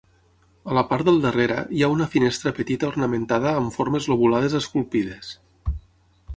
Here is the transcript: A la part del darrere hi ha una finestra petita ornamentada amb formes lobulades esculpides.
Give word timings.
A 0.69 0.77
la 0.77 0.83
part 0.93 1.09
del 1.09 1.19
darrere 1.25 1.57
hi 1.79 1.83
ha 1.83 1.89
una 1.97 2.07
finestra 2.15 2.55
petita 2.61 2.89
ornamentada 2.89 3.55
amb 3.61 3.77
formes 3.79 4.11
lobulades 4.15 4.59
esculpides. 4.65 5.31